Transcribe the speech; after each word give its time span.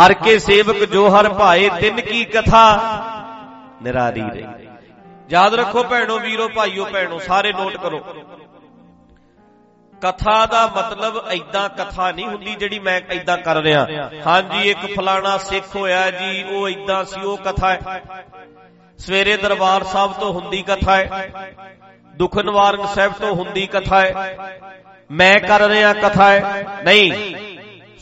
ਹਰ 0.00 0.12
ਕੇ 0.12 0.38
ਸੇਵਕ 0.38 0.84
ਜੋ 0.84 1.08
ਹਰ 1.08 1.28
ਭਾਏ, 1.28 1.68
ਤਿੰਨ 1.80 2.00
ਕੀ 2.00 2.24
ਕਥਾ? 2.24 2.80
ਨਿਰਾਰੀ 3.82 4.20
ਰਹੀ। 4.20 4.68
ਯਾਦ 5.30 5.54
ਰੱਖੋ 5.54 5.84
ਭੈਣੋ, 5.84 6.18
ਵੀਰੋ, 6.18 6.48
ਭਾਈਓ, 6.48 6.84
ਭੈਣੋ, 6.84 7.18
ਸਾਰੇ 7.18 7.52
ਨੋਟ 7.52 7.76
ਕਰੋ। 7.76 7.98
ਕਥਾ 10.02 10.46
ਦਾ 10.46 10.66
ਮਤਲਬ 10.66 11.28
ਐਦਾਂ 11.28 11.68
ਕਥਾ 11.68 12.12
ਨਹੀਂ 12.12 12.26
ਹੁੰਦੀ 12.26 12.54
ਜਿਹੜੀ 12.54 12.78
ਮੈਂ 12.78 13.00
ਐਦਾਂ 13.10 13.38
ਕਰ 13.38 13.56
ਰਿਹਾ। 13.56 13.86
ਹਾਂਜੀ, 14.26 14.70
ਇੱਕ 14.70 14.96
ਫਲਾਣਾ 14.96 15.38
ਸਿੱਖ 15.38 15.76
ਹੋਇਆ 15.76 16.10
ਜੀ, 16.10 16.42
ਉਹ 16.42 16.68
ਐਦਾਂ 16.68 17.04
ਸੀ, 17.04 17.20
ਉਹ 17.20 17.38
ਕਥਾ 17.38 17.70
ਹੈ। 17.70 18.02
ਸਵੇਰੇ 18.98 19.36
ਦਰਬਾਰ 19.36 19.82
ਸਾਹਿਬ 19.82 20.12
ਤੋਂ 20.12 20.32
ਹੁੰਦੀ 20.32 20.62
ਕਥਾ 20.62 20.96
ਹੈ। 20.96 21.32
ਦੁੱਖ 22.16 22.38
ਨਿਵਾਰਨ 22.38 22.86
ਸਾਹਿਬ 22.86 23.12
ਤੋਂ 23.12 23.34
ਹੁੰਦੀ 23.34 23.66
ਕਥਾ 23.66 24.00
ਹੈ। 24.00 24.38
ਮੈਂ 25.10 25.38
ਕਰ 25.38 25.60
ਰਿਹਾ 25.60 25.92
ਕਥਾ 25.92 26.30
ਹੈ। 26.30 26.66
ਨਹੀਂ, 26.84 27.34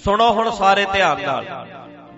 ਸੁਣੋ 0.04 0.32
ਹੁਣ 0.32 0.50
ਸਾਰੇ 0.50 0.86
ਧਿਆਨ 0.92 1.22
ਨਾਲ। 1.22 1.63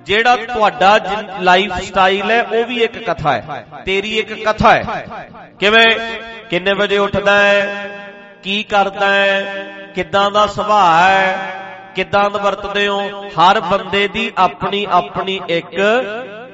ਜਿਹੜਾ 0.07 0.37
ਤੁਹਾਡਾ 0.37 1.01
ਲਾਈਫ 1.41 1.73
ਸਟਾਈਲ 1.79 2.31
ਹੈ, 2.31 2.43
ਉਹ 2.43 2.65
ਵੀ 2.65 2.83
ਇੱਕ 2.83 3.11
ਕਥਾ 3.11 3.33
ਹੈ। 3.33 3.67
ਤੇਰੀ 3.87 4.19
ਇੱਕ 4.19 4.49
ਕਥਾ 4.49 4.75
ਹੈ। 4.75 5.07
ਕਿਵੇਂ? 5.61 6.21
ਕਿੰਨੇ 6.51 6.75
ਵਜੇ 6.75 6.99
ਉੱਠਦਾ 6.99 7.39
ਹੈ? 7.39 7.91
ਕੀ 8.43 8.63
ਕਰਦਾ 8.63 9.15
ਹੈ? 9.15 9.67
ਕਿੱਦਾਂ 9.95 10.31
ਦਾ 10.31 10.47
ਸੁਭਾਅ 10.47 11.11
ਹੈ? 11.11 11.39
ਕਿੱਦਾਂ 11.95 12.31
ਦਾ 12.31 12.39
ਵਰਤਦੇ 12.39 12.89
ਹੋ? 12.89 13.29
ਹਰ 13.29 13.61
ਬੰਦੇ 13.61 14.09
ਦੀ 14.09 14.33
ਆਪਣੀ 14.39 14.87
ਆਪਣੀ 14.91 15.41
ਇੱਕ 15.49 15.77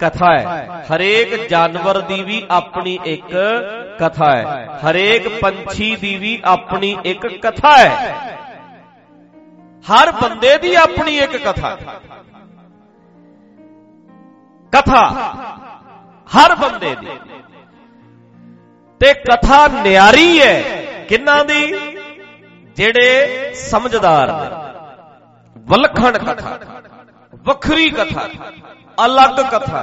ਕਥਾ 0.00 0.38
ਹੈ। 0.38 0.68
ਹਰੇਕ 0.94 1.48
ਜਾਨਵਰ 1.48 2.00
ਦੀ 2.00 2.22
ਵੀ 2.22 2.46
ਆਪਣੀ 2.50 2.98
ਇੱਕ 3.04 3.36
ਕਥਾ 4.00 4.36
ਹੈ। 4.36 4.68
ਹਰੇਕ 4.76 5.28
ਪੰਛੀ 5.28 5.96
ਦੀ 5.96 6.16
ਵੀ 6.16 6.40
ਆਪਣੀ 6.44 6.96
ਇੱਕ 7.04 7.26
ਕਥਾ 7.26 7.78
ਹੈ। 7.78 8.14
ਹਰ 9.92 10.12
ਬੰਦੇ 10.12 10.58
ਦੀ 10.58 10.74
ਆਪਣੀ 10.74 11.18
ਇੱਕ 11.18 11.36
ਕਥਾ 11.36 11.76
ਕਥਾ 14.72 15.02
ਹਰ 16.28 16.54
ਬੰਦੇ 16.54 16.94
ਦੀ। 16.94 17.06
ਤੇ 19.00 19.12
ਕਥਾ 19.14 19.66
ਨਿਆਰੀ 19.82 20.40
ਹੈ 20.42 20.60
ਕਿੰਨਾਂ 21.08 21.44
ਦੀ? 21.44 21.66
ਜਿਹੜੇ 22.76 23.52
ਸਮਝਦਾਰ 23.54 24.32
ਨੇ। 24.32 24.48
ਵਲਖਣ 25.56 26.18
ਕਥਾ, 26.18 26.58
ਵੱਖਰੀ 27.44 27.88
ਕਥਾ, 27.90 28.28
ਅਲੱਗ 29.04 29.40
ਕਥਾ 29.46 29.82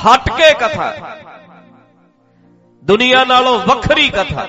ਹਟ 0.00 0.28
ਕੇ 0.30 0.52
ਕਥਾ। 0.54 0.92
ਦੁਨੀਆ 2.84 3.24
ਨਾਲੋਂ 3.24 3.58
ਵੱਖਰੀ 3.60 4.08
ਕਥਾ। 4.10 4.46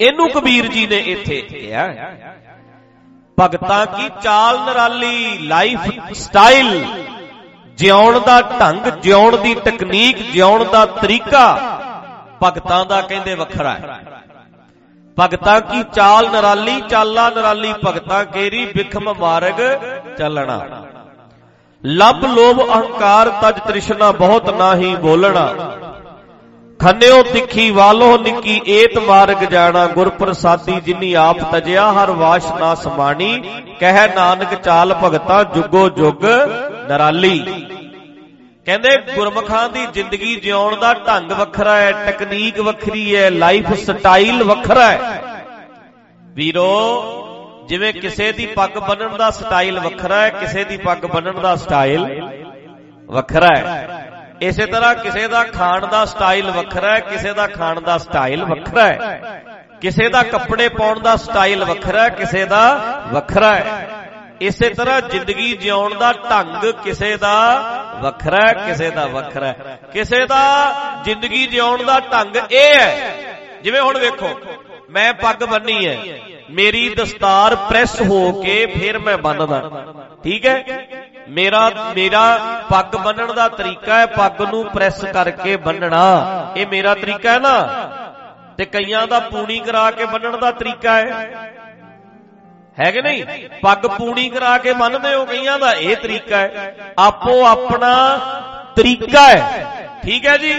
ਇਹਨੂੰ 0.00 0.28
ਕਬੀਰ 0.30 0.66
ਜੀ 0.66 0.86
ਨੇ 0.86 0.98
ਇੱਥੇ 1.12 1.40
ਕਿਹਾ 1.42 1.86
ਭਗਤਾਂ 3.38 3.84
ਕੀ 3.86 4.08
ਚਾਲ 4.22 4.58
ਨਰਾਲੀ, 4.60 5.38
ਲਾਈਫ 5.38 6.12
ਸਟਾਈਲ 6.12 6.70
ਜਿਉਣ 7.78 8.18
ਦਾ 8.20 8.40
ਢੰਗ, 8.60 8.86
ਜਿਉਣ 9.02 9.36
ਦੀ 9.36 9.54
ਟੈਕਨੀਕ 9.54 10.18
ਜਿਉਣ 10.32 10.64
ਦਾ 10.64 10.84
ਤਰੀਕਾ 10.86 11.46
ਭਗਤਾਂ 12.42 12.84
ਦਾ 12.84 13.00
ਕਹਿੰਦੇ 13.00 13.34
ਵੱਖਰਾ 13.34 13.74
ਹੈ। 13.74 14.04
ਭਗਤਾਂ 15.16 15.60
ਕੀ 15.60 15.82
ਚਾਲ 15.92 16.30
ਨਰਾਲੀ, 16.30 16.80
ਚਾਲਾ 16.80 17.28
ਨਰਾਲੀ, 17.30 17.72
ਭਗਤਾਂ 17.86 18.24
ਕੇਰੀ 18.24 18.64
ਵਿਖਮ 18.76 19.14
ਮਾਰਗ 19.20 19.60
ਚੱਲਣਾ। 20.18 20.60
ਲਬ 21.86 22.24
ਲੋਭ 22.26 22.62
ਅਹੰਕਾਰ 22.68 23.28
ਤਜ 23.42 23.58
ਤ੍ਰਿਸ਼ਨਾ 23.60 24.10
ਬਹੁਤ 24.12 24.50
ਨਾਹੀ 24.50 24.94
ਬੋਲਣਾ। 24.96 25.48
ਖੰਨਿਓ 26.80 27.22
ਤਿੱਖੀ 27.22 27.70
ਵਾਲੋ 27.70 28.16
ਨਿੱਕੀ 28.18 28.60
ਏਤ 28.68 28.98
ਮਾਰਗ 28.98 29.44
ਜਾਣਾ। 29.44 29.86
ਗੁਰ 29.86 30.08
ਪ੍ਰਸਾਦੀ 30.08 30.80
ਜਿਨੀ 30.80 31.12
ਆਪ 31.14 31.38
ਤਜਿਆ, 31.52 31.92
ਹਰ 31.92 32.10
ਵਾਸ਼ 32.10 32.52
ਨਾ 32.52 32.74
ਸਮਾਣੀ। 32.74 33.62
ਕਹਿ 33.80 34.08
ਨਾਨਕ 34.14 34.54
ਚਾਲ 34.54 34.94
ਭਗਤਾ 34.94 35.42
ਜੁਗੋ 35.44 35.88
ਜੁਗ 35.88 36.24
ਨਰਾਲੀ। 36.88 37.38
ਕਹਿੰਦੇ 38.66 38.96
ਗੁਰਮਖਾਂ 39.14 39.68
ਦੀ 39.68 39.86
ਜ਼ਿੰਦਗੀ 39.86 40.36
ਜਿਉਣ 40.36 40.76
ਦਾ 40.76 40.94
ਢੰਗ 40.94 41.32
ਵੱਖਰਾ 41.32 41.76
ਹੈ, 41.76 41.92
ਟੈਕਨੀਕ 41.92 42.60
ਵੱਖਰੀ 42.60 43.16
ਹੈ 43.16 43.30
ਲਾਈਫ 43.30 43.72
ਸਟਾਈਲ 43.72 44.42
ਵੱਖਰਾ 44.42 44.90
ਹੈ। 44.90 45.22
ਵੀਰੋ, 46.22 46.74
ਜਿਵੇਂ 47.68 47.92
ਕਿਸੇ 47.92 48.32
ਦੀ 48.32 48.46
ਪੱਗ 48.46 48.78
ਬੰਨਣ 48.78 49.16
ਦਾ 49.16 49.30
ਸਟਾਈਲ 49.30 49.80
ਵੱਖਰਾ 49.80 50.20
ਹੈ, 50.20 50.30
ਕਿਸੇ 50.30 50.64
ਦੀ 50.64 50.76
ਪੱਗ 50.76 50.98
ਬੰਨਣ 50.98 51.40
ਦਾ 51.40 51.56
ਸਟਾਈਲ 51.56 52.28
ਵੱਖਰਾ 53.06 53.56
ਹੈ। 53.56 54.10
ਇਸੇ 54.40 54.66
ਤਰ੍ਹਾਂ 54.66 54.94
ਕਿਸੇ 54.94 55.28
ਦਾ 55.28 55.44
ਖਾਣ 55.44 55.86
ਦਾ 55.86 56.04
ਸਟਾਈਲ 56.04 56.50
ਵੱਖਰਾ 56.50 56.90
ਹੈ, 56.94 57.00
ਕਿਸੇ 57.00 57.32
ਦਾ 57.32 57.46
ਖਾਣ 57.46 57.80
ਦਾ 57.80 57.98
ਸਟਾਈਲ 57.98 58.44
ਵੱਖਰਾ 58.44 58.86
ਹੈ। 58.86 59.42
ਕਿਸੇ 59.80 60.08
ਦਾ 60.08 60.22
ਕੱਪੜੇ 60.22 60.68
ਪਾਉਣ 60.68 61.00
ਦਾ 61.00 61.16
ਸਟਾਈਲ 61.16 61.64
ਵੱਖਰਾ 61.64 62.02
ਹੈ, 62.02 62.08
ਕਿਸੇ 62.08 62.44
ਦਾ 62.44 62.80
ਵੱਖਰਾ 63.12 63.54
ਹੈ। 63.54 63.88
ਇਸੇ 64.40 64.68
ਤਰ੍ਹਾਂ 64.68 65.00
ਜ਼ਿੰਦਗੀ 65.00 65.56
ਜਿਉਣ 65.56 65.94
ਦਾ 65.98 66.12
ਢੰਗ 66.12 66.72
ਕਿਸੇ 66.84 67.16
ਦਾ 67.16 67.34
ਵੱਖਰਾ 68.02 68.48
ਹੈ 68.48 68.52
ਕਿਸੇ 68.52 68.90
ਦਾ 68.90 69.06
ਵੱਖਰਾ 69.06 69.46
ਹੈ। 69.46 69.80
ਕਿਸੇ 69.92 70.26
ਦਾ 70.26 70.42
ਜ਼ਿੰਦਗੀ 71.04 71.46
ਜਿਉਣ 71.46 71.82
ਦਾ 71.84 72.00
ਢੰਗ 72.00 72.36
ਇਹ 72.52 72.80
ਹੈ। 72.80 73.12
ਜਿਵੇਂ 73.62 73.80
ਹੁਣ 73.80 73.98
ਵੇਖੋ 73.98 74.30
ਮੈਂ 74.90 75.12
ਪੱਗ 75.14 75.44
ਬੰਨੀ 75.44 75.86
ਹੈ। 75.88 76.18
ਮੇਰੀ 76.50 76.88
ਦਸਤਾਰ 76.94 77.56
ਪ੍ਰੈਸ 77.56 78.02
ਹੋ 78.02 78.32
ਕੇ 78.42 78.66
ਫਿਰ 78.66 78.98
ਮੈਂ 78.98 79.18
ਬੰਨਦਾ 79.18 79.84
ਠੀਕ 80.24 80.46
ਹੈ? 80.46 80.64
ਮੇਰਾ 81.28 81.70
ਮੇਰਾ 81.96 82.38
ਪੱਗ 82.70 82.96
ਬੰਨਣ 82.96 83.32
ਦਾ 83.32 83.48
ਤਰੀਕਾ 83.48 83.98
ਹੈ 83.98 84.06
ਪੱਗ 84.06 84.42
ਨੂੰ 84.42 84.64
ਪ੍ਰੈਸ 84.64 85.04
ਕਰਕੇ 85.04 85.56
ਬੰਨਣਾ 85.56 86.04
ਇਹ 86.56 86.66
ਮੇਰਾ 86.66 86.94
ਤਰੀਕਾ 86.94 87.30
ਹੈ 87.32 87.38
ਨਾ। 87.38 87.68
ਤੇ 88.58 88.64
ਕਈਆਂ 88.64 89.06
ਦਾ 89.06 89.20
ਪੂਣੀ 89.20 89.58
ਕਰਾ 89.58 89.90
ਕੇ 89.90 90.04
ਬੰਨਣ 90.04 90.36
ਦਾ 90.36 90.50
ਤਰੀਕਾ 90.50 90.94
ਹੈ। 90.94 91.57
ਹੈ 92.80 92.90
ਕਿ 92.90 93.02
ਨਹੀਂ? 93.02 93.24
ਪੱਗ 93.62 93.86
ਪੂਣੀ 93.86 94.30
ਕਰਾ 94.30 94.58
ਕੇ 94.58 94.72
ਬੰਨਦੇ 94.72 95.14
ਹੋ 95.14 95.24
ਕਈਆਂ 95.24 95.58
ਦਾ 95.58 95.72
ਇਹ 95.72 95.96
ਤਰੀਕਾ 95.96 96.36
ਹੈ। 96.36 96.76
ਆਪੋ 96.98 97.46
ਆਪਣਾ 97.46 98.18
ਤਰੀਕਾ 98.76 99.28
ਹੈ। 99.28 99.88
ਠੀਕ 100.04 100.26
ਹੈ 100.26 100.36
ਜੀ? 100.36 100.54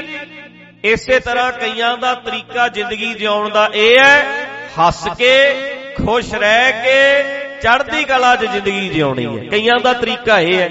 ਇਸੇ 0.84 1.20
ਤਰ੍ਹਾਂ 1.20 1.52
ਕਈਆਂ 1.52 1.98
ਦਾ 1.98 2.14
ਤਰੀਕਾ 2.14 2.68
ਜ਼ਿੰਦਗੀ 2.68 3.14
ਜਿਉਣ 3.14 3.50
ਦਾ 3.50 3.70
ਇਹ 3.74 4.00
ਹੈ, 4.00 4.26
ਹੱਸ 4.80 5.08
ਕੇ, 5.18 5.54
ਖੁਸ਼ 5.98 6.34
ਰਹਿ 6.34 6.72
ਕੇ 6.72 7.24
ਚੜ੍ਹਦੀ 7.62 8.04
ਕਲਾ 8.04 8.36
'ਚ 8.36 8.46
ਜ਼ਿੰਦਗੀ 8.46 8.90
ਜਿਉਣੀ 8.90 9.40
ਹੈ। 9.40 9.46
ਕਈਆਂ 9.46 9.80
ਦਾ 9.80 9.94
ਤਰੀਕਾ 9.94 10.40
ਇਹ 10.40 10.60
ਹੈ। 10.60 10.70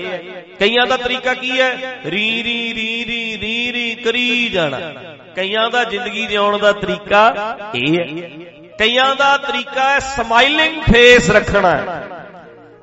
ਕਈਆਂ 0.61 0.87
ਦਾ 0.87 0.97
ਤਰੀਕਾ 0.97 1.35
ਕੀ 1.35 1.61
ਹੈ? 1.61 2.01
ਰੀ 2.07 2.45
ਰੀ 2.45 2.75
ਰੀ 2.75 3.05
ਰੀ 3.07 3.39
ਰੀ 3.41 3.73
ਰੀ, 3.73 3.95
ਕਰੀ 3.95 4.49
ਜਾਣਾ। 4.49 4.81
ਕਈਆਂ 5.37 5.71
ਦਾ 5.71 5.85
ਜ਼ਿੰਦਗੀ 5.85 6.27
ਜਿਉਣ 6.27 6.59
ਦਾ 6.59 6.73
ਤਰੀਕਾ 6.73 7.57
ਇਹ 7.75 7.99
ਹੈ। 8.01 8.31
ਕਈਆਂ 8.79 9.17
ਦਾ 9.17 9.37
ਤਰੀਕਾ 9.37 9.91
ਹੈ 9.91 9.99
ਸਮਾਈਲਿੰਗ 9.99 10.83
ਫੇਸ 10.83 11.31
ਰੱਖਣਾ। 11.31 12.01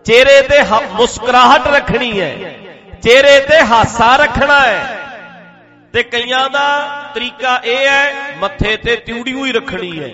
ਚਿਹਰੇ 0.05 0.41
ਤੇ 0.41 0.63
ਮੁਸਕਰਾਹਟ 0.91 1.67
ਰੱਖਣੀ 1.67 2.21
ਹੈ। 2.21 2.35
ਚਿਹਰੇ 3.03 3.39
ਤੇ 3.39 3.61
ਹਾਸਾ 3.61 4.15
ਰੱਖਣਾ 4.15 4.59
ਹੈ। 4.59 4.99
ਤੇ 5.93 6.03
ਕਈਆਂ 6.03 6.49
ਦਾ 6.49 7.01
ਤਰੀਕਾ 7.15 7.61
ਇਹ 7.63 7.87
ਹੈ, 7.87 8.13
ਮੱਥੇ 8.37 8.77
ਤੇ 8.77 8.95
ਤਿਉੜੀ 8.95 9.33
ਹੋਈ 9.33 9.51
ਰੱਖਣੀ 9.51 10.03
ਹੈ। 10.03 10.09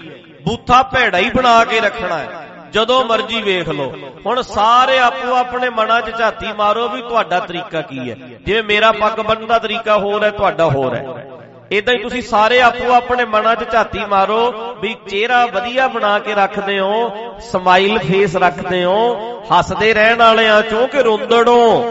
ਬੂਥਾ 0.45 0.83
ਭੈੜਾ 0.83 1.17
ਹੀ 1.17 1.29
ਬਣਾ 1.29 1.65
ਕੇ 1.65 1.79
ਰੱਖਣਾ 1.79 2.17
ਹੈ। 2.17 2.27
ਜਦੋਂ 2.71 3.05
ਮਰਜ਼ੀ 3.05 3.41
ਵੇਖ 3.41 3.69
ਲਓ। 3.69 3.95
ਹੁਣ 4.25 4.41
ਸਾਰੇ 4.41 4.99
ਆਪੋ 4.99 5.35
ਆਪਣੇ 5.35 5.69
ਮਨਾਂ 5.69 6.01
'ਚ 6.01 6.17
ਝਾਤੀ 6.17 6.53
ਮਾਰੋ 6.53 6.89
ਵੀ 6.89 7.01
ਤੁਹਾਡਾ 7.01 7.39
ਤਰੀਕਾ 7.39 7.81
ਕੀ 7.81 8.11
ਹੈ। 8.11 8.15
ਜਿਵੇਂ 8.15 8.63
ਮੇਰਾ 8.63 8.91
ਪੱਗ 8.91 9.19
ਬੰਨਣ 9.19 9.45
ਦਾ 9.45 9.59
ਤਰੀਕਾ 9.59 9.97
ਹੋਰ 9.97 10.23
ਹੈ, 10.23 10.29
ਤੁਹਾਡਾ 10.29 10.65
ਹੋਰ 10.65 10.95
ਹੈ। 10.95 11.30
ਇਦਾਂ 11.71 11.93
ਹੀ 11.93 11.99
ਤੁਸੀਂ 11.99 12.21
ਸਾਰੇ 12.21 12.61
ਆਪੋ 12.61 12.93
ਆਪਣੇ 12.93 13.25
ਮਨਾਂ 13.25 13.55
'ਚ 13.55 13.71
ਝਾਤੀ 13.71 14.05
ਮਾਰੋ 14.05 14.51
ਵੀ 14.81 14.95
ਚਿਹਰਾ 15.09 15.45
ਵਧੀਆ 15.45 15.87
ਬਣਾ 15.87 16.19
ਕੇ 16.19 16.35
ਰੱਖਦੇ 16.35 16.79
ਹੋ 16.79 17.11
ਸਮਾਈਲ 17.39 17.99
ਫੇਸ 17.99 18.35
ਰੱਖਦੇ 18.35 18.83
ਹੋ, 18.83 19.15
ਹੱਸਦੇ 19.41 19.93
ਰਹਿਣ 19.93 20.17
ਵਾਲਿਆਂ 20.17 20.61
ਚੋਂ 20.61 20.87
ਕਿ 20.87 21.03
ਰੋਂਦੜੋਂ? 21.03 21.83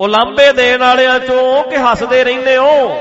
ਉਲਾਂਬੇ 0.00 0.52
ਦੇਣ 0.52 0.80
ਵਾਲਿਆਂ 0.80 1.20
ਚੋਂ 1.20 1.64
ਕਿ 1.64 1.76
ਹੱਸਦੇ 1.76 2.24
ਰਹਿੰਦੇ 2.24 2.56
ਹੋ? 2.56 2.94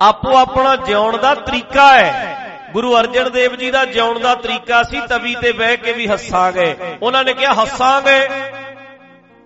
ਆਪੋ 0.00 0.36
ਆਪਣਾ 0.36 0.76
ਜਿਉਣ 0.76 1.16
ਦਾ 1.16 1.34
ਤਰੀਕਾ 1.34 1.94
ਹੈ। 1.98 2.38
ਗੁਰੂ 2.72 2.98
ਅਰਜਨ 2.98 3.32
ਦੇਵ 3.32 3.56
ਜੀ 3.56 3.70
ਦਾ 3.70 3.84
ਜਿਉਣ 3.84 4.18
ਦਾ 4.18 4.34
ਤਰੀਕਾ 4.34 4.82
ਸੀ, 4.82 5.00
ਤਵੀ 5.08 5.34
ਤੇ 5.34 5.52
ਬਹਿ 5.52 5.76
ਕੇ 5.76 5.92
ਵੀ 5.92 6.08
ਹੱਸਾਂਗੇ। 6.08 6.76
ਉਹਨਾਂ 7.02 7.24
ਨੇ 7.24 7.32
ਕਿਹਾ, 7.32 7.52
ਹੱਸਾਂਗੇ, 7.52 8.28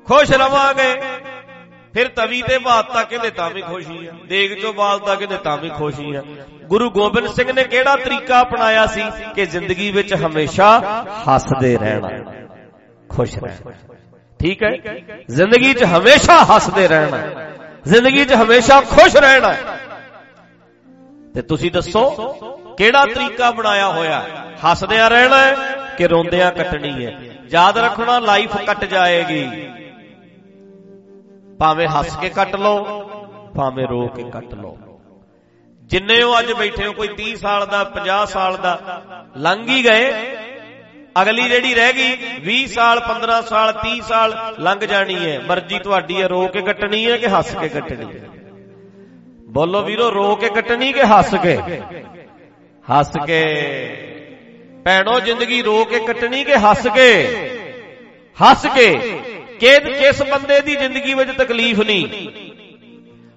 ਖੁਸ਼ 0.09 0.33
ਰਵਾਂਗੇ। 0.33 1.03
ਫਿਰ 1.95 2.09
ਤਵੀ 2.09 2.41
ਤੇ 2.43 2.59
ਬਾਤਾਂ 2.59 3.05
ਕਹਿੰਦੇ 3.05 3.31
ਤਾਂ 3.31 3.49
ਵੀ 3.51 3.63
ਖੁਸ਼ੀ 3.63 4.07
ਆ। 4.07 4.13
ਦੇਗ 4.29 4.53
ਚੋਂ 4.63 4.73
ਬਾਲਤਾ 4.73 5.15
ਕਹਿੰਦੇ 5.15 5.37
ਤਾਂ 5.37 5.57
ਵੀ 5.57 5.69
ਖੁਸ਼ੀ 5.69 6.15
ਆ। 6.15 6.23
ਗੁਰੂ 6.65 6.91
ਗੋਬਿੰਦ 6.91 7.29
ਸਿੰਘ 7.29 7.53
ਨੇ 7.53 7.65
ਕਿਹੜਾ 7.65 7.97
ਤਰੀਕਾ 7.97 8.41
ਅਪਣਾਇਆ 8.43 8.87
ਸੀ 8.87 9.05
ਕਿ 9.35 9.47
ਜ਼ਿੰਦਗੀ 9.47 9.91
ਵਿੱਚ 9.91 10.15
ਹਮੇਸ਼ਾ 10.15 10.69
ਹੱਸਦੇ 11.29 11.77
ਰਹਿਣਾ, 11.77 12.11
ਖੁਸ਼ 13.11 13.37
ਰਹਿਣਾ। 13.39 13.73
ਠੀਕ 14.41 14.63
ਹੈ? 14.63 14.75
ਜ਼ਿੰਦਗੀ 15.31 15.73
'ਚ 15.75 15.85
ਹਮੇਸ਼ਾ 15.85 16.45
ਹੱਸਦੇ 16.45 16.89
ਰਹਿਣਾ, 16.89 17.19
ਜ਼ਿੰਦਗੀ 17.87 18.25
'ਚ 18.25 18.35
ਹਮੇਸ਼ਾ 18.35 18.81
ਖੁਸ਼ 18.81 19.17
ਰਹਿਣਾ। 19.17 19.55
ਤੇ 21.35 21.43
ਤੁਸੀਂ 21.43 21.71
ਦੱਸੋ, 21.71 22.11
ਕਿਹੜਾ 22.79 23.05
ਤਰੀਕਾ 23.07 23.51
ਬਣਾਇਆ 23.51 23.89
ਹੋਇਆ? 23.89 24.23
ਹੱਸਦਿਆਂ 24.71 25.11
ਰਹਿਣਾ 25.11 25.39
ਹੈ 25.39 25.55
ਕਿ 25.99 26.09
ਰੋਂਦਿਆਂ 26.09 26.53
ਕੱਟਣੀ 26.53 27.07
ਹੈ? 27.07 27.19
ਯਾਦ 27.51 27.79
ਰੱਖਣਾ 27.79 28.19
ਲਾਈਫ 28.19 28.57
ਕੱਟ 28.57 28.85
ਜਾਏਗੀ। 28.85 29.43
ਭਾਵੇਂ 31.59 31.89
ਹੱਸ 31.89 32.17
ਕੇ 32.17 32.29
ਕੱਟ 32.29 32.57
ਲਓ, 32.57 33.03
ਭਾਵੇਂ 33.57 33.87
ਰੋ 33.87 34.07
ਕੇ 34.07 34.23
ਕੱਟ 34.23 34.55
ਲਓ। 34.55 34.79
ਜਿੰਨੇ 35.83 36.23
ਹੋ 36.23 36.39
ਅੱਜ 36.39 36.53
ਬੈਠੇ 36.53 36.87
ਹੋ, 36.87 36.93
ਕੋਈ 36.93 37.09
30 37.09 37.41
ਸਾਲ 37.41 37.67
ਦਾ 37.67 37.85
50 37.85 38.27
ਸਾਲ 38.27 38.57
ਦਾ, 38.57 39.03
ਲੰਘ 39.37 39.69
ਹੀ 39.69 39.85
ਗਏ। 39.85 40.13
ਅਗਲੀ 41.23 41.49
ਜਿਹੜੀ 41.49 41.75
ਰਹਿ 41.75 41.93
ਗਈ 41.93 42.17
20 42.41 42.75
ਸਾਲ 42.75 43.01
15 43.01 43.43
ਸਾਲ 43.43 43.73
30 43.73 44.05
ਸਾਲ, 44.05 44.55
ਲੰਘ 44.59 44.79
ਜਾਣੀ 44.79 45.31
ਹੈ। 45.31 45.41
ਮਰਜ਼ੀ 45.41 45.79
ਤੁਹਾਡੀ 45.79 46.23
ਹੈ, 46.23 46.29
ਰੋ 46.29 46.47
ਕੇ 46.47 46.63
ਕੱਟਣੀ 46.63 47.11
ਹੈ 47.11 47.17
ਕਿ 47.17 47.29
ਹੱਸ 47.29 47.55
ਕੇ 47.55 47.69
ਕੱਟਣੀ 47.69 48.07
ਹੈ? 48.07 48.29
ਬੋਲੋ 49.49 49.83
ਵੀਰੋ, 49.83 50.13
ਰੋ 50.13 50.37
ਕੇ 50.37 50.49
ਕੱਟਣੀ 50.49 50.93
ਕਿ 50.93 51.03
ਹੱਸ 51.03 51.35
ਕੇ? 51.43 51.59
ਹੱਸ 52.91 53.13
ਕੇ। 53.27 53.45
ਭੈਣੋ, 54.85 55.21
ਜ਼ਿੰਦਗੀ 55.21 55.63
ਰੋ 55.63 55.85
ਕੇ 55.85 55.99
ਕੱਟਣੀ 55.99 56.45
ਕਿ 56.45 56.55
ਹੱਸ 56.55 56.87
ਕੇ? 56.95 57.27
ਹੱਸ 58.43 58.67
ਕੇ। 58.75 59.21
ਕਿ 59.61 59.81
ਕਿਸ 59.81 60.23
ਬੰਦੇ 60.23 60.61
ਦੀ 60.61 60.77
ਜ਼ਿੰਦਗੀ 60.77 61.15
ਵਿੱਚ 61.15 61.31
ਤਕਲੀਫ 61.31 61.81
ਨਹੀਂ? 61.81 62.29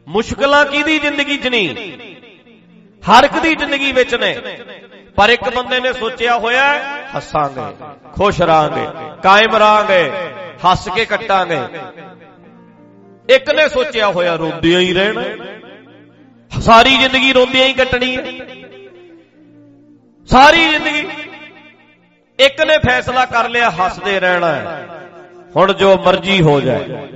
ਮੁਸ਼ਕਲਾਂ 0.07 0.65
ਕਿਹਦੀ 0.65 0.99
ਜ਼ਿੰਦਗੀ 0.99 1.37
'ਚ 1.37 1.47
ਨਹੀਂ? 1.47 1.91
ਹਰ 3.03 3.23
ਇੱਕ 3.23 3.39
ਦੀ 3.39 3.55
ਜ਼ਿੰਦਗੀ 3.55 3.91
ਵਿੱਚ 3.91 4.15
ਨੇ। 4.15 4.41
ਪਰ 5.15 5.29
ਇੱਕ 5.29 5.49
ਬੰਦੇ 5.49 5.79
ਨੇ 5.79 5.93
ਸੋਚਿਆ 5.93 6.37
ਹੋਇਆ, 6.37 6.79
ਹੱਸਾਂਗੇ, 7.17 7.85
ਖੁਸ਼ 8.13 8.41
ਰਹਾਂਗੇ, 8.41 8.87
ਕਾਇਮ 9.23 9.55
ਰਹਾਂਗੇ, 9.55 10.11
ਹੱਸ 10.65 10.89
ਕੇ 10.95 11.05
ਕੱਟਾਂਗੇ। 11.05 11.61
ਇੱਕ 13.35 13.51
ਨੇ 13.51 13.69
ਸੋਚਿਆ 13.69 14.07
ਹੋਇਆ, 14.07 14.35
ਰੋਂਦਿਆਂ 14.35 14.79
ਹੀ 14.79 14.93
ਰਹਿਣਾ। 14.93 15.23
ਸਾਰੀ 16.61 16.97
ਜ਼ਿੰਦਗੀ 16.97 17.33
ਰੋਂਦਿਆਂ 17.33 17.67
ਹੀ 17.67 17.73
ਕੱਟਣੀ 17.73 18.17
ਹੈ। 18.17 18.23
ਸਾਰੀ 20.27 20.69
ਜ਼ਿੰਦਗੀ। 20.69 21.07
ਇੱਕ 22.39 22.61
ਨੇ 22.61 22.77
ਫੈਸਲਾ 22.77 23.25
ਕਰ 23.25 23.49
ਲਿਆ, 23.49 23.69
ਹੱਸਦੇ 23.69 24.19
ਰਹਿਣਾ 24.19 24.55
ਹੁਣ 25.55 25.73
ਜੋ 25.73 25.97
ਮਰਜ਼ੀ 25.97 26.41
ਹੋ 26.41 26.59
ਜਾਏ। 26.61 27.07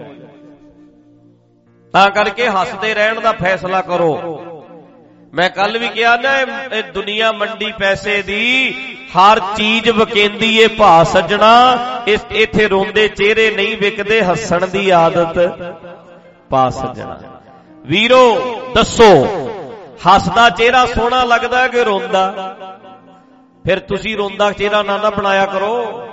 ਤਾਂ 1.94 2.10
ਕਰਕੇ 2.10 2.48
ਹੱਸਦੇ 2.48 2.94
ਰਹਿਣ 2.94 3.20
ਦਾ 3.20 3.32
ਫੈਸਲਾ 3.32 3.82
ਕਰੋ। 3.82 4.42
ਮੈਂ 5.34 5.50
ਕੱਲ 5.50 5.78
ਵੀ 5.78 5.88
ਕਿਹਾ 5.88 6.16
ਨਾ, 6.18 6.38
ਇਹ 6.78 6.84
ਦੁਨੀਆ 6.94 7.32
ਮੰਡੀ 7.32 7.72
ਪੈਸੇ 7.72 8.22
ਦੀ, 8.22 8.72
ਹਰ 9.18 9.40
ਚੀਜ਼ 9.56 9.90
ਵਕੇਂਦੀ 9.90 10.58
ਏ, 10.58 10.68
ਭਾ 10.68 11.04
ਸੱਜਣਾ, 11.04 11.78
ਇਸ 12.08 12.26
ਇੱਥੇ 12.32 12.68
ਰੋਂਦੇ 12.68 13.08
ਚਿਹਰੇ 13.08 13.50
ਨਹੀਂ 13.52 13.78
ਵਿਕਦੇ, 13.78 14.22
ਹੱਸਣ 14.22 14.68
ਦੀ 14.68 14.90
ਆਦਤ। 14.90 15.40
ਪਾ 16.50 16.70
ਸੱਜਣਾ। 16.70 17.20
ਵੀਰੋ, 17.86 18.26
ਦੱਸੋ, 18.76 19.28
ਹੱਸਦਾ 20.08 20.50
ਚਿਹਰਾ 20.50 20.86
ਸੋਹਣਾ 20.86 21.24
ਲੱਗਦਾ 21.24 21.68
ਕਿ 21.68 21.84
ਰੋਂਦਾ? 21.84 22.56
ਫਿਰ 23.66 23.80
ਤੁਸੀਂ 23.80 24.18
ਰੋਂਦਾ 24.18 24.52
ਚਿਹਰਾ 24.52 24.84
ਨਾ 24.84 24.98
ਨਾ 24.98 25.10
ਬਣਾਇਆ 25.10 25.46
ਕਰੋ। 25.46 26.08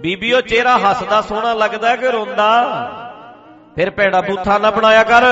ਬੀਬੀਓ 0.00 0.40
ਚਿਹਰਾ 0.40 0.78
ਹੱਸਦਾ, 0.78 1.20
ਸੋਹਣਾ 1.20 1.54
ਲੱਗਦਾ 1.54 1.96
ਕਿ 1.96 2.10
ਰੋਂਦਾ? 2.10 2.50
ਫਿਰ 3.74 3.90
ਭੈੜਾ 3.90 4.20
ਬੂਥਾ 4.20 4.58
ਨਾ 4.58 4.70
ਬਣਾਇਆ 4.70 5.02
ਕਰ। 5.02 5.24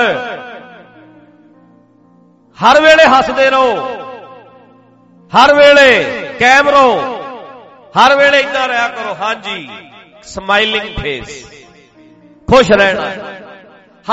ਹਰ 2.57 2.81
ਵੇਲੇ 2.81 3.05
ਹੱਸਦੇ 3.05 3.49
ਰਹੋ। 3.49 3.87
ਹਰ 5.31 5.53
ਵੇਲੇ 5.55 6.03
ਕਾਇਮ 6.39 6.69
ਰਹੋ। 6.69 7.21
ਹਰ 7.97 8.15
ਵੇਲੇ 8.15 8.39
ਇਦਾਂ 8.39 8.67
ਰਿਹਾ 8.67 8.87
ਕਰੋ। 8.87 9.17
ਹਾਂਜੀ 9.21 9.69
ਸਮਾਈਲਿੰਗ 10.23 10.95
ਫੇਸ 11.01 11.51
ਖੁਸ਼ 12.49 12.71
ਰਹਿਣਾ। 12.71 13.11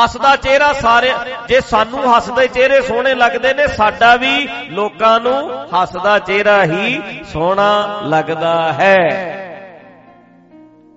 ਹੱਸਦਾ 0.03 0.37
ਚਿਹਰਾ 0.37 0.73
ਸਾਰੇ, 0.73 1.12
ਜੇ 1.49 1.61
ਸਾਨੂੰ 1.61 2.17
ਹੱਸਦੇ 2.17 2.49
ਚਿਹਰੇ 2.49 2.81
ਸੋਹਣੇ 2.81 3.14
ਲੱਗਦੇ 3.14 3.55
ਨੇ, 3.55 3.67
ਸਾਡਾ 3.67 4.17
ਵੀ 4.17 4.49
ਲੋਕਾਂ 4.70 5.20
ਨੂੰ 5.20 5.69
ਹੱਸਦਾ 5.82 6.19
ਚਿਹਰਾ 6.19 6.64
ਹੀ 6.64 7.03
ਸੋਹਣਾ 7.32 8.00
ਲੱਗਦਾ 8.03 8.73
ਹੈ। 8.73 9.43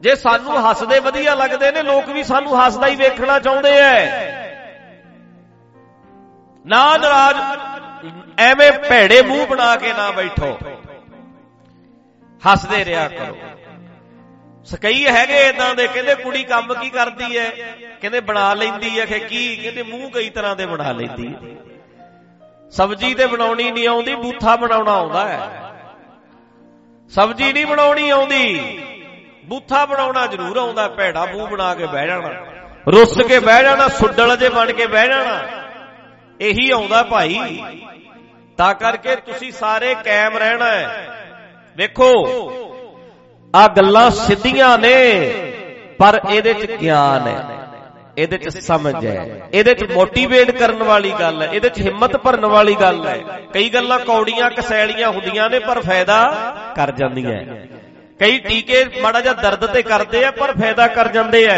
ਜੇ 0.01 0.15
ਸਾਨੂੰ 0.15 0.69
ਹੱਸਦੇ 0.69 0.99
ਵਧੀਆ 0.99 1.35
ਲੱਗਦੇ 1.35 1.71
ਨੇ, 1.71 1.83
ਲੋਕ 1.83 2.09
ਵੀ 2.09 2.23
ਸਾਨੂੰ 2.23 2.65
ਹੱਸਦਾ 2.65 2.87
ਹੀ 2.87 2.95
ਵੇਖਣਾ 2.95 3.39
ਚਾਹੁੰਦੇ 3.39 3.71
ਐ। 3.71 4.05
ਨਾ 6.65 6.97
ਨਰਾਜ, 6.97 7.35
ਐਵੇਂ 8.37 8.71
ਭੈੜੇ 8.71 9.21
ਮੂੰਹ 9.21 9.47
ਬਣਾ 9.47 9.75
ਕੇ 9.75 9.93
ਨਾ 9.93 10.11
ਬੈਠੋ। 10.11 10.57
ਹੱਸਦੇ 12.51 12.85
ਰਿਹਾ 12.85 13.07
ਕਰੋ। 13.07 13.37
ਸਕਈ 14.65 15.07
ਹੈਗੇ 15.07 15.47
ਇਦਾਂ 15.47 15.75
ਦੇ, 15.75 15.87
ਕਹਿੰਦੇ 15.87 16.15
ਕੁੜੀ 16.15 16.43
ਕੰਮ 16.43 16.73
ਕੀ 16.73 16.89
ਕਰਦੀ 16.89 17.37
ਐ? 17.37 17.49
ਕਹਿੰਦੇ 18.01 18.19
ਬਣਾ 18.19 18.53
ਲੈਂਦੀ 18.53 18.99
ਐ 18.99 19.05
ਕਿ 19.05 19.19
ਕੀ? 19.19 19.55
ਕਹਿੰਦੇ 19.55 19.83
ਮੂੰਹ 19.83 20.11
ਕਈ 20.11 20.29
ਤਰ੍ਹਾਂ 20.29 20.55
ਦੇ 20.55 20.65
ਬਣਾ 20.65 20.91
ਲੈਂਦੀ 20.91 21.27
ਐ। 21.27 21.55
ਸਬਜ਼ੀ 22.71 23.13
ਤੇ 23.13 23.27
ਬਣਾਉਣੀ 23.27 23.71
ਨਹੀਂ 23.71 23.87
ਆਉਂਦੀ, 23.87 24.15
ਬੂਥਾ 24.15 24.55
ਬਣਾਉਣਾ 24.55 24.91
ਆਉਂਦਾ 24.91 25.27
ਹੈ 25.27 25.73
ਸਬਜ਼ੀ 27.09 27.53
ਨਹੀਂ 27.53 27.65
ਬਣਾਉਣੀ 27.65 28.09
ਆਉਂਦੀ। 28.09 28.81
ਬੂਥਾ 29.49 29.85
ਬਣਾਉਣਾ 29.85 30.27
ਜ਼ਰੂਰ 30.27 30.57
ਆਉਂਦਾ 30.57 30.87
ਭੈੜਾ 30.87 31.25
ਮੂੰਹ 31.25 31.47
ਬਣਾ 31.47 31.75
ਕੇ 31.75 31.85
ਬਹਿ 31.85 32.07
ਜਾਣਾ। 32.07 32.29
ਰੁੱਸ 32.91 33.21
ਕੇ 33.21 33.39
ਬਹਿ 33.39 33.63
ਜਾਣਾ 33.63 33.87
ਸੁੱਡਲ 33.87 34.37
ਜੇ 34.37 34.49
ਬਣ 34.49 34.71
ਕੇ 34.71 34.87
ਬਹਿ 34.87 35.07
ਜਾਣਾ। 35.07 35.39
ਇਹੀ 36.41 36.71
ਆਉਂਦਾ 36.71 37.03
ਭਾਈ। 37.03 37.63
ਤਾਂ 38.57 38.73
ਕਰਕੇ 38.73 39.15
ਤੁਸੀਂ 39.15 39.51
ਸਾਰੇ 39.51 39.95
ਕਾਇਮ 39.95 40.37
ਰਹਿਣਾ 40.37 40.65
ਹੈ। 40.65 41.07
ਵੇਖੋ 41.77 42.11
ਆ 43.55 43.67
ਗੱਲਾਂ 43.67 44.11
ਸਿੱਧੀਆਂ 44.11 44.77
ਨੇ 44.77 45.29
ਪਰ 45.97 46.21
ਇਹਦੇ 46.29 46.53
ਚ 46.53 46.71
ਗਿਆਨ 46.71 47.27
ਹੈ। 47.27 47.45
ਇਹਦੇ 48.17 48.37
ਚ 48.37 48.49
ਸਮਝ 48.49 49.05
ਹੈ। 49.05 49.49
ਇਹਦੇ 49.53 49.73
ਚ 49.73 49.91
ਮੋਟੀਵੇਟ 49.91 50.51
ਕਰਨ 50.51 50.83
ਵਾਲੀ 50.83 51.11
ਗੱਲ 51.11 51.41
ਹੈ। 51.41 51.47
ਇਹਦੇ 51.47 51.69
ਚ 51.69 51.81
ਹਿੰਮਤ 51.81 52.17
ਭਰਨ 52.17 52.45
ਵਾਲੀ 52.45 52.75
ਗੱਲ 52.75 53.07
ਹੈ। 53.07 53.19
ਕਈ 53.53 53.69
ਗੱਲਾਂ 53.69 53.99
ਕੌੜੀਆਂ 53.99 54.49
ਕਸੈਲੀਆਂ 54.49 55.09
ਹੁੰਦੀਆਂ 55.09 55.49
ਨੇ 55.49 55.59
ਪਰ 55.59 55.81
ਫਾਇਦਾ 55.81 56.33
ਕਰ 56.75 56.91
ਜਾਂਦੀਆਂ 56.91 57.43
ਕਈ 58.19 58.37
ਟੀਕੇ 58.39 58.85
ਮਾੜਾ 59.01 59.21
ਜਿਹਾ 59.21 59.33
ਦਰਦ 59.33 59.65
ਤੇ 59.65 59.81
ਕਰਦੇ 59.83 60.23
ਆ, 60.25 60.31
ਪਰ 60.31 60.51
ਫਾਇਦਾ 60.51 60.87
ਕਰ 60.87 61.07
ਜਾਂਦੇ 61.07 61.47
ਆ। 61.47 61.57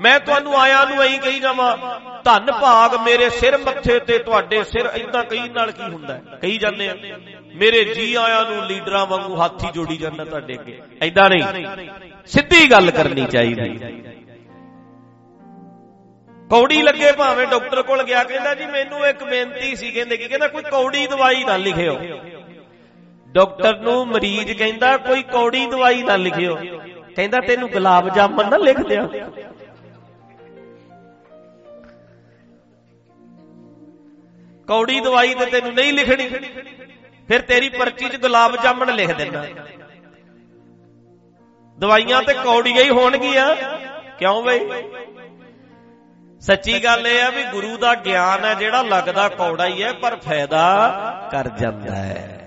ਮੈਂ 0.00 0.18
ਤੁਹਾਨੂੰ 0.20 0.60
ਆਇਆਂ 0.60 0.86
ਨੂੰ 0.86 1.02
ਐਂ 1.02 1.18
ਕਹੀ 1.18 1.38
ਜਾਵਾਂ, 1.40 1.76
ਧੰਨ 2.24 2.52
ਭਾਗ 2.52 2.94
ਮੇਰੇ 2.94 3.28
ਸਿਰ 3.30 3.56
ਮੱਥੇ 3.58 3.98
ਤੇ 3.98 4.18
ਤੁਹਾਡੇ 4.18 4.62
ਸਿਰ 4.64 4.86
ਇਦਾਂ 4.94 5.24
ਕਈ 5.24 5.48
ਨਾਲ 5.48 5.72
ਕੀ 5.72 5.82
ਹੁੰਦਾ? 5.82 6.18
ਕਹੀ 6.42 6.58
ਜਾਂਦੇ 6.58 6.88
ਆ, 6.88 6.94
ਮੇਰੇ 7.54 7.84
ਜੀ 7.84 8.14
ਆਇਆਂ 8.14 8.44
ਨੂੰ 8.44 8.64
ਲੀਡਰਾਂ 8.66 9.06
ਵਾਂਗੂ 9.06 9.36
ਹਾਥੀ 9.36 9.70
ਜੋੜੀ 9.74 9.96
ਜਾਂਦਾ 9.96 10.24
ਤੁਹਾਡੇ 10.24 10.54
ਅੱਗੇ। 10.54 10.78
ਐਦਾਂ 11.02 11.28
ਨਹੀਂ। 11.30 11.88
ਸਿੱਧੀ 12.26 12.70
ਗੱਲ 12.70 12.90
ਕਰਨੀ 12.90 13.26
ਚਾਹੀਦੀ। 13.26 13.78
ਕੌੜੀ 16.50 16.82
ਲੱਗੇ 16.82 17.12
ਭਾਵੇਂ 17.12 17.46
ਡਾਕਟਰ 17.46 17.82
ਕੋਲ 17.82 18.02
ਗਿਆ, 18.02 18.22
ਕਹਿੰਦਾ 18.24 18.54
ਜੀ 18.54 18.66
ਮੈਨੂੰ 18.66 19.06
ਇੱਕ 19.06 19.24
ਬੇਨਤੀ 19.24 19.76
ਸੀ, 19.76 19.90
ਕਹਿੰਦੇ 19.90 20.16
ਕੀ 20.16 20.28
ਕਹਿੰਦਾ 20.28 20.48
ਕੋਈ 20.48 20.62
ਕੌੜੀ 20.62 21.06
ਦਵਾਈ 21.06 21.44
ਨਾ 21.44 21.56
ਲਿਖਿਓ। 21.56 21.98
ਡਾਕਟਰ 23.28 23.78
ਨੂੰ 23.78 24.06
ਮਰੀਜ਼ 24.06 24.52
ਕਹਿੰਦਾ 24.52 24.96
ਕੋਈ 24.96 25.22
ਕੌੜੀ 25.22 25.66
ਦਵਾਈ 25.66 26.02
ਨਾ 26.02 26.16
ਲਿਖਿਓ। 26.16 26.56
ਕਹਿੰਦਾ 27.16 27.40
ਤੈਨੂੰ 27.40 27.70
ਗੁਲਾਬ 27.70 28.08
ਜਾਮਨ 28.08 28.50
ਨਾ 28.50 28.56
ਲਿਖ 28.56 28.80
ਦਿਆਂ 28.80 29.06
ਕੌੜੀ 34.68 35.00
ਦਵਾਈ 35.00 35.34
ਤੇ 35.34 35.46
ਤੈਨੂੰ 35.46 35.74
ਨਹੀਂ 35.74 35.92
ਲਿਖਣੀ। 35.92 36.28
ਫਿਰ 37.28 37.40
ਤੇਰੀ 37.40 37.68
ਪਰਚੀ 37.68 38.08
'ਚ 38.08 38.16
ਗੁਲਾਬ 38.16 38.56
ਜਾਮਣ 38.56 38.94
ਲਿਖ 38.94 39.16
ਦੇਣਾ। 39.16 39.44
ਦਵਾਈਆਂ 41.78 42.22
ਤੇ 42.22 42.34
ਕੌੜੀਆਂ 42.34 42.82
ਹੀ 42.84 42.90
ਹੋਣਗੀਆਂ। 42.90 43.54
ਕਿਉਂ 44.18 44.42
ਬਈ? 44.42 44.60
ਸੱਚੀ 46.40 46.84
ਗੱਲ 46.84 47.06
ਇਹ 47.06 47.22
ਆ 47.22 47.30
ਵੀ 47.30 47.44
ਗੁਰੂ 47.44 47.76
ਦਾ 47.76 47.94
ਗਿਆਨ 47.94 48.44
ਹੈ 48.44 48.54
ਜਿਹੜਾ 48.54 48.82
ਲੱਗਦਾ 48.82 49.28
ਕੌੜਾ 49.28 49.66
ਹੀ 49.66 49.82
ਹੈ, 49.82 49.92
ਪਰ 49.92 50.16
ਫਾਇਦਾ 50.16 51.28
ਕਰ 51.32 51.48
ਜਾਂਦਾ 51.48 51.94
ਹੈ। 51.94 52.37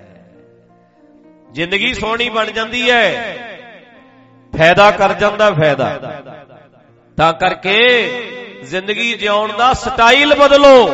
ਜ਼ਿੰਦਗੀ 1.51 1.93
ਸੋਹਣੀ 1.93 2.29
ਬਣ 2.29 2.51
ਜਾਂਦੀ 2.51 2.91
ਹੈ। 2.91 3.37
ਫਾਇਦਾ 4.57 4.91
ਕਰ 4.91 5.13
ਜਾਂਦਾ 5.13 5.51
ਫਾਇਦਾ। 5.51 5.99
ਤਾਂ 7.17 7.33
ਕਰਕੇ 7.33 7.79
ਜ਼ਿੰਦਗੀ 8.63 9.13
ਜਿਉਣ 9.13 9.53
ਦਾ 9.57 9.73
ਸਟਾਈਲ 9.73 10.35
ਬਦਲੋ। 10.35 10.89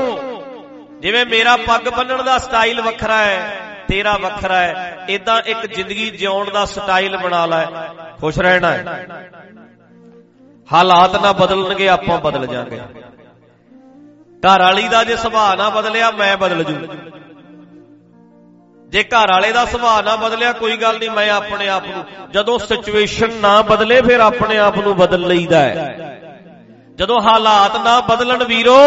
ਜਿਵੇਂ 1.00 1.26
ਮੇਰਾ 1.26 1.58
ਪੱਗ 1.58 1.90
ਬੰਨਣ 1.90 2.24
ਦਾ 2.24 2.38
ਸਟਾਈਲ 2.38 2.82
ਵੱਖਰਾ 2.82 3.18
ਹੈ 3.18 3.60
ਤੇਰਾ 3.88 4.18
ਵੱਖਰਾ 4.18 4.58
ਹੈ 4.58 5.06
ਇਦਾਂ 5.10 5.42
ਇੱਕ 5.46 5.66
ਜ਼ਿੰਦਗੀ 5.66 6.10
ਜਿਉਣ 6.10 6.50
ਦਾ 6.52 6.66
ਸਟਾਈਲ 6.66 7.18
ਬਣਾ 7.18 7.46
ਲੈ। 7.46 7.66
ਖੁਸ਼ 8.22 8.40
ਰਹਿਣਾ 8.40 8.72
ਹੈ। 8.72 9.08
ਹਾਲਾਤ 10.74 11.16
ਨਾ 11.22 11.32
ਬਦਲਣਗੇ 11.32 11.90
ਆਪਾਂ 11.90 12.18
ਬਦਲ 12.18 12.48
ਜਾਾਂਗੇ। 12.48 12.82
ਘਰ 14.40 14.60
ਵਾਲੀ 14.60 14.88
ਦਾ 14.88 15.04
ਜੇ 15.04 15.16
ਸੁਭਾਅ 15.16 15.56
ਨਾ 15.56 15.70
ਬਦਲਿਆ 15.70 16.12
ਮੈਂ 16.12 16.38
ਬਦਲ 16.38 16.64
ਜੂ। 16.64 16.88
ਜੇ 18.88 19.04
ਘਰ 19.04 19.32
ਵਾਲੇ 19.32 19.52
ਦਾ 19.52 19.66
ਸੁਭਾਅ 19.66 20.02
ਨਾ 20.02 20.16
ਬਦਲਿਆ, 20.16 20.52
ਕੋਈ 20.52 20.78
ਗੱਲ 20.78 20.98
ਨਹੀਂ, 21.00 21.10
ਮੈਂ 21.12 21.30
ਆਪਣੇ 21.30 21.70
ਆਪ 21.70 21.84
ਨੂੰ, 21.86 22.04
ਜਦੋਂ 22.32 22.60
ਸਿਚੁਏਸ਼ਨ 22.60 23.34
ਨਾ 23.34 23.62
ਬਦਲੇ, 23.62 24.02
ਫਿਰ 24.02 24.20
ਆਪਣੇ 24.20 24.58
ਆਪ 24.58 24.78
ਨੂੰ 24.78 24.96
ਬਦਲ 24.96 25.20
ਲਈਦਾ 25.20 25.60
ਹੈ। 25.60 26.20
ਜਦੋਂ 26.96 27.22
ਹਾਲਾਤ 27.22 27.76
ਨਾ 27.78 28.00
ਬਦਲਣ 28.00 28.44
ਵੀਰੋ, 28.44 28.78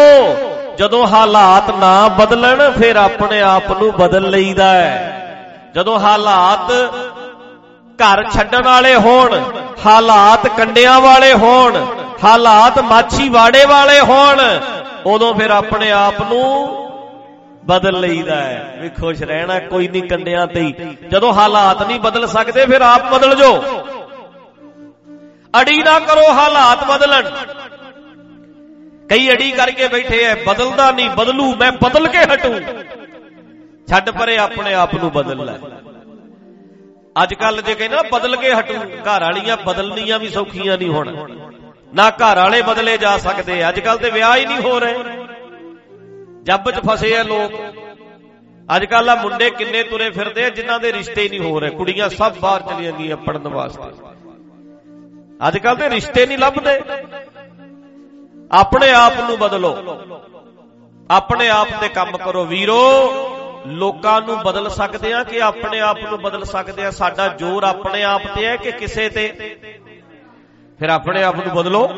ਜਦੋਂ 0.77 1.07
ਹਾਲਾਤ 1.07 1.69
ਨਾ 1.71 2.07
ਬਦਲਣ, 2.07 2.71
ਫਿਰ 2.71 2.95
ਆਪਣੇ 2.95 3.41
ਆਪ 3.41 3.71
ਨੂੰ 3.71 3.91
ਬਦਲ 3.91 4.29
ਲਈਦਾ 4.29 4.69
ਹੈ। 4.69 5.17
ਜਦੋਂ 5.75 5.99
ਹਾਲਾਤ 5.99 6.71
ਘਰ 7.99 8.23
ਛੱਡਣ 8.29 8.63
ਵਾਲੇ 8.63 8.95
ਹੋਣ, 8.95 9.39
ਹਾਲਾਤ 9.85 10.47
ਕੰਡਿਆਂ 10.47 11.01
ਵਾਲੇ 11.01 11.33
ਹੋਣ, 11.33 11.85
ਹਾਲਾਤ 12.23 12.79
ਮਾਛੀ 12.79 13.29
ਵਾੜੇ 13.29 13.65
ਵਾਲੇ 13.65 13.99
ਹੋਣ, 13.99 14.59
ਉਦੋਂ 15.05 15.33
ਫਿਰ 15.33 15.49
ਆਪਣੇ 15.49 15.91
ਆਪ 15.91 16.21
ਨੂੰ 16.21 16.80
ਬਦਲ 17.65 17.99
ਲਈਦਾ 17.99 18.35
ਹੈ। 18.35 18.77
ਵੀ 18.81 18.89
ਖੁਸ਼ 18.89 19.23
ਰਹਿਣਾ 19.23 19.59
ਕੋਈ 19.59 19.87
ਨਹੀਂ 19.87 20.03
ਕੰਡਿਆਂ 20.03 20.47
ਤੇ 20.47 20.73
ਜਦੋਂ 21.11 21.33
ਹਾਲਾਤ 21.33 21.83
ਨਹੀਂ 21.83 21.99
ਬਦਲ 21.99 22.27
ਸਕਦੇ, 22.27 22.65
ਫਿਰ 22.65 22.81
ਆਪ 22.81 23.13
ਬਦਲ 23.13 23.35
ਜੋ। 23.35 23.63
ਅੜੀ 25.61 25.83
ਨਾ 25.83 25.99
ਕਰੋ 25.99 26.31
ਹਾਲਾਤ 26.31 26.83
ਬਦਲਣ। 26.83 27.23
ਕਈ 29.09 29.29
ਅੜੀ 29.29 29.51
ਕਰਕੇ 29.51 29.87
ਬੈਠੇ 29.87 30.23
ਐ, 30.23 30.35
ਬਦਲਦਾ 30.35 30.91
ਨਹੀਂ, 30.91 31.09
ਬਦਲੂ, 31.09 31.55
ਮੈਂ 31.55 31.71
ਬਦਲ 31.71 32.07
ਕੇ 32.07 32.17
ਹਟੂ। 32.17 32.59
ਛੱਡ 33.89 34.09
ਪਰੇ 34.09 34.37
ਆਪਣੇ 34.37 34.73
ਆਪ 34.73 34.95
ਨੂੰ 34.95 35.11
ਬਦਲ 35.11 35.45
ਲੈ। 35.45 35.53
ਅੱਜ 37.23 37.33
ਕੱਲ 37.33 37.61
ਜੇ 37.61 37.75
ਕਹਿੰਦਾ 37.75 38.03
ਬਦਲ 38.11 38.35
ਕੇ 38.35 38.53
ਹਟੂ, 38.53 38.73
ਘਰ 38.73 39.21
ਵਾਲੀਆਂ 39.21 39.57
ਬਦਲਣੀਆਂ 39.65 40.19
ਵੀ 40.19 40.29
ਸੌਖੀਆਂ 40.29 40.77
ਨਹੀਂ 40.77 40.89
ਹੁਣ। 40.89 41.29
ਨਾ 41.95 42.09
ਘਰ 42.09 42.35
ਵਾਲੇ 42.35 42.61
ਬਦਲੇ 42.61 42.97
ਜਾ 42.97 43.17
ਸਕਦੇ 43.17 43.69
ਅੱਜ 43.69 43.79
ਕੱਲ 43.79 43.97
ਤੇ 43.97 44.11
ਵਿਆਹ 44.11 44.37
ਹੀ 44.37 44.45
ਨਹੀਂ 44.45 44.59
ਹੋ 44.59 44.79
ਰਹੇ। 44.79 45.20
ਜੱਬ 46.43 46.71
'ਚ 46.71 46.79
ਫਸੇ 46.89 47.15
ਆ 47.17 47.23
ਲੋਕ। 47.23 47.51
ਅੱਜ 48.75 48.85
ਕੱਲ 48.85 49.09
ਆ 49.09 49.15
ਮੁੰਡੇ 49.15 49.49
ਕਿੰਨੇ 49.49 49.83
ਤੁਰੇ 49.83 50.09
ਫਿਰਦੇ 50.09 50.45
ਆ, 50.45 50.49
ਜਿਨ੍ਹਾਂ 50.49 50.79
ਦੇ 50.79 50.93
ਰਿਸ਼ਤੇ 50.93 51.23
ਹੀ 51.23 51.29
ਨਹੀਂ 51.29 51.51
ਹੋ 51.51 51.59
ਰਹੇ। 51.59 51.69
ਕੁੜੀਆਂ 51.69 52.09
ਸਭ 52.09 52.33
ਬਾਹਰ 52.41 52.61
ਚਲੀਆਂ 52.61 52.91
ਗਈਆਂ 52.91 53.17
ਪੜਨ 53.17 53.47
ਵਾਸਤੇ। 53.47 53.91
ਅੱਜ 55.47 55.57
ਕੱਲ 55.57 55.75
ਤੇ 55.75 55.89
ਰਿਸ਼ਤੇ 55.89 56.25
ਨਹੀਂ 56.25 56.37
ਲੱਭਦੇ। 56.37 56.81
ਆਪਣੇ 58.51 58.91
ਆਪ 58.91 59.13
ਨੂੰ 59.29 59.39
ਬਦਲੋ। 59.39 59.77
ਆਪਣੇ 61.11 61.49
ਆਪ 61.49 61.67
ਤੇ 61.81 61.89
ਕੰਮ 61.89 62.17
ਕਰੋ। 62.17 62.45
ਵੀਰੋ, 62.45 62.81
ਲੋਕਾਂ 63.67 64.21
ਨੂੰ 64.21 64.37
ਬਦਲ 64.37 64.69
ਸਕਦੇ 64.69 65.13
ਆ 65.13 65.23
ਕਿ 65.23 65.41
ਆਪਣੇ 65.41 65.79
ਆਪ 65.79 65.97
ਨੂੰ 65.99 66.21
ਬਦਲ 66.21 66.43
ਸਕਦੇ 66.43 66.85
ਆ? 66.85 66.91
ਸਾਡਾ 66.91 67.27
ਜ਼ੋਰ 67.27 67.63
ਆਪਣੇ 67.63 68.03
ਆਪ 68.03 68.21
ਤੇ 68.35 68.45
ਹੈ 68.45 68.55
ਕਿ 68.55 68.71
ਕਿਸੇ 68.71 69.09
ਤੇ? 69.09 69.57
ਫਿਰ 70.79 70.89
ਆਪਣੇ 70.89 71.23
ਆਪ 71.23 71.35
ਨੂੰ 71.35 71.55
ਬਦਲੋ। 71.55 71.89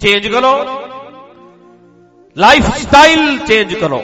ਚੇਂਜ 0.00 0.28
ਕਰੋ। 0.28 0.85
ਲਾਈਫ 2.36 2.74
ਸਟਾਈਲ 2.76 3.38
ਚੇਂਜ 3.38 3.74
ਕਰੋ। 3.74 4.02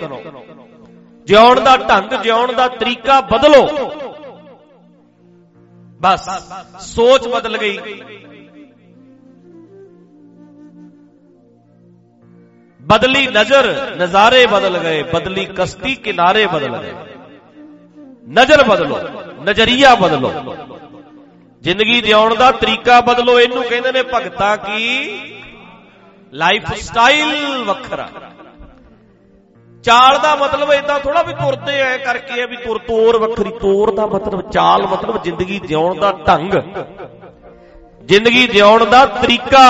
ਜਿਉਣ 1.25 1.61
ਦਾ 1.61 1.77
ਢੰਗ, 1.77 2.15
ਜਿਉਣ 2.23 2.53
ਦਾ 2.53 2.69
ਤਰੀਕਾ 2.69 3.21
ਬਦਲੋ। 3.21 3.69
ਬਸ, 6.01 6.29
ਸੋਚ 6.81 7.29
ਬਦਲ 7.29 7.59
ਗਈ। 7.59 7.79
ਬਦਲੀ 12.83 13.27
ਨਜ਼ਰ, 13.27 13.97
ਨਜ਼ਾਰੇ 13.97 14.47
ਬਦਲ 14.47 14.79
ਗਏ। 14.79 15.03
ਬਦਲੀ 15.03 15.45
ਕਸ਼ਤੀ, 15.45 15.95
ਕਿਨਾਰੇ 15.95 16.47
ਬਦਲ 16.47 16.77
ਗਏ। 16.79 16.93
ਨਜ਼ਰ 18.29 18.65
ਬਦਲੋ, 18.65 18.99
ਨਜ਼ਰੀਆ 19.43 19.95
ਬਦਲੋ। 19.95 20.57
ਜ਼ਿੰਦਗੀ 21.62 22.01
ਜਿਉਣ 22.01 22.35
ਦਾ 22.35 22.51
ਤਰੀਕਾ 22.53 23.01
ਬਦਲੋ। 23.01 23.41
ਇਹਨੂੰ 23.41 23.65
ਕਹਿੰਦੇ 23.65 23.93
ਨੇ 23.93 24.03
ਭਗਤਾਂ 24.03 24.57
ਕੀ? 24.57 25.11
ਲਾਈਫ 26.33 26.73
ਸਟਾਈਲ 26.73 27.65
ਵੱਖਰਾ। 27.65 28.09
ਚਾਲ 29.85 30.19
ਦਾ 30.19 30.35
ਮਤਲਬ 30.37 30.73
ਇਦਾਂ 30.73 30.99
ਥੋੜਾ 31.01 31.23
ਵੀ 31.23 31.33
ਤੁਰਦੇ 31.33 31.81
ਐ 31.81 31.97
ਕਰਕੇ 31.99 32.43
ਆ 32.43 32.47
ਵੀ 32.47 32.57
ਤੁਰ, 32.57 32.79
ਤੋਰ 32.79 33.19
ਵੱਖਰੀ। 33.19 33.51
ਤੋਰ 33.51 33.95
ਦਾ 33.95 34.07
ਮਤਲਬ, 34.07 34.51
ਚਾਲ 34.51 34.87
ਮਤਲਬ 34.87 35.23
ਜ਼ਿੰਦਗੀ 35.23 35.59
ਜਿਉਣ 35.59 36.01
ਦਾ 36.01 36.12
ਢੰਗ। 36.12 36.55
ਜ਼ਿੰਦਗੀ 38.05 38.47
ਜਿਉਣ 38.47 38.85
ਦਾ 38.85 39.07
ਤਰੀਕਾ। 39.07 39.67